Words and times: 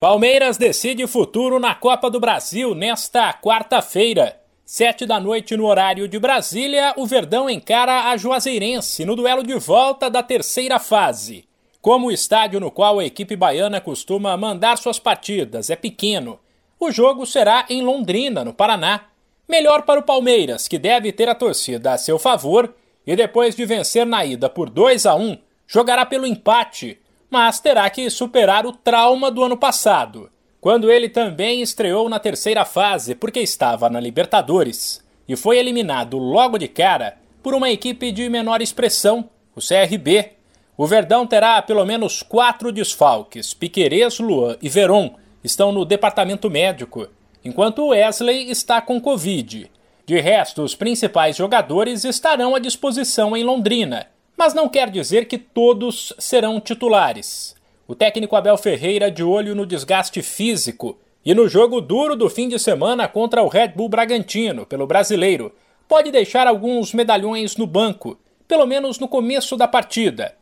Palmeiras 0.00 0.56
decide 0.56 1.04
futuro 1.08 1.58
na 1.58 1.74
Copa 1.74 2.08
do 2.08 2.20
Brasil 2.20 2.72
nesta 2.72 3.32
quarta-feira. 3.32 4.40
Sete 4.64 5.04
da 5.04 5.18
noite 5.18 5.56
no 5.56 5.66
horário 5.66 6.06
de 6.06 6.20
Brasília, 6.20 6.94
o 6.96 7.04
Verdão 7.04 7.50
encara 7.50 8.08
a 8.08 8.16
Juazeirense 8.16 9.04
no 9.04 9.16
duelo 9.16 9.42
de 9.42 9.54
volta 9.54 10.08
da 10.08 10.22
terceira 10.22 10.78
fase. 10.78 11.48
Como 11.82 12.06
o 12.06 12.12
estádio 12.12 12.60
no 12.60 12.70
qual 12.70 13.00
a 13.00 13.04
equipe 13.04 13.34
baiana 13.34 13.80
costuma 13.80 14.36
mandar 14.36 14.78
suas 14.78 15.00
partidas 15.00 15.68
é 15.68 15.74
pequeno, 15.74 16.38
o 16.78 16.92
jogo 16.92 17.26
será 17.26 17.66
em 17.68 17.82
Londrina, 17.82 18.44
no 18.44 18.54
Paraná. 18.54 19.06
Melhor 19.48 19.82
para 19.82 19.98
o 19.98 20.04
Palmeiras, 20.04 20.68
que 20.68 20.78
deve 20.78 21.10
ter 21.10 21.28
a 21.28 21.34
torcida 21.34 21.92
a 21.92 21.98
seu 21.98 22.20
favor 22.20 22.72
e 23.04 23.16
depois 23.16 23.56
de 23.56 23.66
vencer 23.66 24.06
na 24.06 24.24
ida 24.24 24.48
por 24.48 24.70
2 24.70 25.06
a 25.06 25.16
1, 25.16 25.38
jogará 25.66 26.06
pelo 26.06 26.24
empate 26.24 27.00
mas 27.30 27.60
terá 27.60 27.88
que 27.90 28.08
superar 28.08 28.66
o 28.66 28.72
trauma 28.72 29.30
do 29.30 29.42
ano 29.44 29.56
passado, 29.56 30.30
quando 30.60 30.90
ele 30.90 31.08
também 31.08 31.62
estreou 31.62 32.08
na 32.08 32.18
terceira 32.18 32.64
fase 32.64 33.14
porque 33.14 33.40
estava 33.40 33.88
na 33.88 34.00
Libertadores 34.00 35.04
e 35.28 35.36
foi 35.36 35.58
eliminado 35.58 36.18
logo 36.18 36.58
de 36.58 36.66
cara 36.66 37.18
por 37.42 37.54
uma 37.54 37.70
equipe 37.70 38.10
de 38.10 38.28
menor 38.28 38.60
expressão, 38.60 39.28
o 39.54 39.60
CRB. 39.60 40.32
O 40.76 40.86
Verdão 40.86 41.26
terá 41.26 41.60
pelo 41.60 41.84
menos 41.84 42.22
quatro 42.22 42.72
desfalques. 42.72 43.52
Piquerez, 43.52 44.18
Luan 44.18 44.56
e 44.62 44.68
Veron 44.68 45.14
estão 45.44 45.70
no 45.70 45.84
departamento 45.84 46.50
médico, 46.50 47.08
enquanto 47.44 47.88
Wesley 47.88 48.50
está 48.50 48.80
com 48.80 49.00
Covid. 49.00 49.70
De 50.06 50.20
resto, 50.20 50.62
os 50.62 50.74
principais 50.74 51.36
jogadores 51.36 52.04
estarão 52.04 52.54
à 52.54 52.58
disposição 52.58 53.36
em 53.36 53.44
Londrina 53.44 54.06
mas 54.38 54.54
não 54.54 54.68
quer 54.68 54.88
dizer 54.88 55.26
que 55.26 55.36
todos 55.36 56.12
serão 56.16 56.60
titulares. 56.60 57.56
O 57.88 57.94
técnico 57.94 58.36
Abel 58.36 58.56
Ferreira, 58.56 59.10
de 59.10 59.24
olho 59.24 59.52
no 59.52 59.66
desgaste 59.66 60.22
físico 60.22 60.96
e 61.24 61.34
no 61.34 61.48
jogo 61.48 61.80
duro 61.80 62.14
do 62.14 62.30
fim 62.30 62.48
de 62.48 62.56
semana 62.56 63.08
contra 63.08 63.42
o 63.42 63.48
Red 63.48 63.68
Bull 63.68 63.88
Bragantino, 63.88 64.64
pelo 64.64 64.86
brasileiro, 64.86 65.52
pode 65.88 66.12
deixar 66.12 66.46
alguns 66.46 66.94
medalhões 66.94 67.56
no 67.56 67.66
banco, 67.66 68.16
pelo 68.46 68.64
menos 68.64 69.00
no 69.00 69.08
começo 69.08 69.56
da 69.56 69.66
partida. 69.66 70.36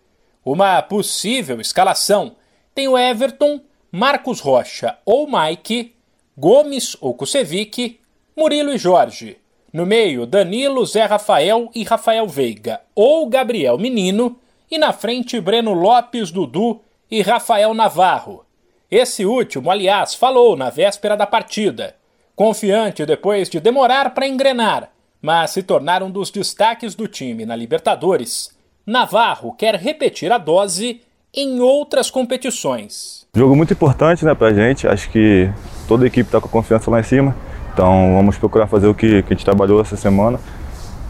Uma 0.45 0.83
possível 0.83 1.59
escalação 1.59 2.37
tem 2.75 2.89
o 2.89 2.99
Everton, 2.99 3.63
Marcos 3.91 4.41
Rocha 4.41 4.99
ou 5.07 5.27
Mike, 5.27 5.95
Gomes 6.37 6.95
ou 7.01 7.15
Kusevic, 7.15 7.99
Murilo 8.37 8.75
e 8.75 8.79
Jorge. 8.79 9.39
No 9.77 9.85
meio, 9.85 10.25
Danilo, 10.25 10.87
Zé 10.87 11.05
Rafael 11.05 11.71
e 11.75 11.85
Rafael 11.85 12.27
Veiga, 12.27 12.81
ou 12.95 13.29
Gabriel 13.29 13.77
Menino, 13.77 14.39
e 14.71 14.79
na 14.79 14.91
frente, 14.91 15.39
Breno 15.39 15.75
Lopes, 15.75 16.31
Dudu 16.31 16.81
e 17.11 17.21
Rafael 17.21 17.75
Navarro. 17.75 18.47
Esse 18.91 19.27
último, 19.27 19.71
aliás, 19.71 20.15
falou 20.15 20.57
na 20.57 20.71
véspera 20.71 21.15
da 21.15 21.27
partida, 21.27 21.95
confiante 22.35 23.05
depois 23.05 23.51
de 23.51 23.61
demorar 23.61 24.15
para 24.15 24.27
engrenar, 24.27 24.89
mas 25.21 25.51
se 25.51 25.63
tornar 25.63 26.03
um 26.03 26.11
dos 26.11 26.31
destaques 26.31 26.95
do 26.95 27.07
time 27.07 27.45
na 27.45 27.55
Libertadores. 27.55 28.57
Navarro 28.87 29.53
quer 29.53 29.75
repetir 29.75 30.33
a 30.33 30.39
dose 30.39 31.03
em 31.35 31.61
outras 31.61 32.11
competições. 32.11 33.27
Jogo 33.37 33.55
muito 33.55 33.75
importante 33.75 34.25
né, 34.25 34.35
pra 34.35 34.55
gente, 34.55 34.89
acho 34.89 35.11
que 35.11 35.53
toda 35.87 36.05
a 36.05 36.07
equipe 36.07 36.29
está 36.29 36.41
com 36.41 36.49
a 36.49 36.51
confiança 36.51 36.91
lá 36.91 36.99
em 36.99 37.03
cima. 37.03 37.37
Então 37.77 38.15
vamos 38.15 38.39
procurar 38.39 38.67
fazer 38.67 38.87
o 38.87 38.95
que, 38.95 39.23
que 39.23 39.35
a 39.35 39.37
gente 39.37 39.45
trabalhou 39.45 39.79
essa 39.83 39.99
semana 39.99 40.41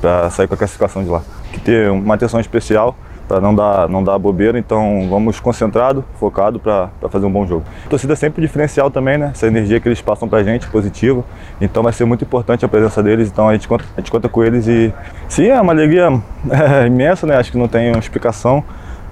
para 0.00 0.28
sair 0.30 0.48
com 0.48 0.54
a 0.54 0.56
classificação 0.56 1.04
de 1.04 1.08
lá. 1.08 1.22
Que 1.52 1.60
ter 1.60 1.92
uma 1.92 2.16
atenção 2.16 2.40
especial 2.40 2.96
para 3.28 3.40
não 3.40 3.54
dar, 3.54 3.88
não 3.88 4.02
dar 4.02 4.18
bobeira, 4.18 4.58
então 4.58 5.06
vamos 5.08 5.38
concentrado, 5.38 6.04
focado 6.18 6.58
para 6.58 6.90
fazer 7.08 7.24
um 7.24 7.30
bom 7.30 7.46
jogo. 7.46 7.62
A 7.86 7.88
torcida 7.88 8.14
é 8.14 8.16
sempre 8.16 8.42
diferencial 8.42 8.90
também, 8.90 9.16
né? 9.16 9.30
Essa 9.32 9.46
energia 9.46 9.78
que 9.78 9.86
eles 9.86 10.02
passam 10.02 10.28
para 10.28 10.40
a 10.40 10.42
gente, 10.42 10.66
positiva, 10.66 11.24
então 11.60 11.84
vai 11.84 11.92
ser 11.92 12.04
muito 12.04 12.24
importante 12.24 12.64
a 12.64 12.68
presença 12.68 13.00
deles, 13.00 13.28
então 13.28 13.48
a 13.48 13.52
gente 13.52 13.68
conta, 13.68 13.84
a 13.96 14.00
gente 14.00 14.10
conta 14.10 14.28
com 14.28 14.42
eles 14.42 14.66
e 14.66 14.92
sim, 15.28 15.46
é 15.46 15.60
uma 15.60 15.72
alegria 15.72 16.20
é, 16.50 16.86
imensa, 16.88 17.28
né? 17.28 17.36
Acho 17.36 17.52
que 17.52 17.58
não 17.58 17.68
tem 17.68 17.96
explicação 17.96 18.64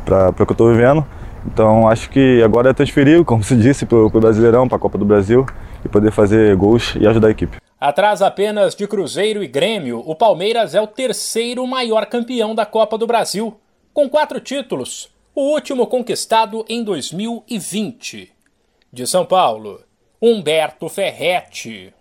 para 0.05 0.31
o 0.31 0.33
que 0.33 0.43
eu 0.43 0.55
estou 0.55 0.73
vivendo. 0.73 1.07
Então 1.47 1.88
acho 1.88 2.10
que 2.10 2.43
agora 2.43 2.71
é 2.71 2.72
transferir, 2.72 3.25
como 3.25 3.43
se 3.43 3.56
disse, 3.56 3.87
para 3.87 3.99
o 3.99 4.10
Brasileirão, 4.10 4.66
para 4.66 4.77
a 4.77 4.81
Copa 4.81 4.99
do 4.99 5.05
Brasil 5.05 5.47
e 5.84 5.88
poder 5.88 6.10
fazer 6.10 6.56
gols 6.56 6.94
e 6.99 7.06
ajudar 7.06 7.28
a 7.28 7.31
equipe. 7.31 7.59
Atrás 7.81 8.22
apenas 8.22 8.75
de 8.75 8.87
Cruzeiro 8.88 9.43
e 9.43 9.47
Grêmio, 9.47 10.03
o 10.06 10.15
Palmeiras 10.16 10.75
é 10.75 10.81
o 10.81 10.87
terceiro 10.87 11.66
maior 11.66 12.06
campeão 12.06 12.54
da 12.54 12.65
Copa 12.65 12.97
do 12.97 13.06
Brasil, 13.06 13.54
com 13.93 14.09
quatro 14.09 14.41
títulos, 14.41 15.15
o 15.34 15.53
último 15.53 15.87
conquistado 15.87 16.65
em 16.69 16.83
2020. 16.83 18.33
De 18.93 19.06
São 19.06 19.25
Paulo, 19.25 19.81
Humberto 20.21 20.88
Ferretti. 20.88 21.94